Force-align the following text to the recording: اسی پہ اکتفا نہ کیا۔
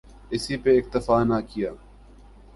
اسی 0.33 0.55
پہ 0.63 0.71
اکتفا 0.77 1.17
نہ 1.29 1.37
کیا۔ 1.49 1.71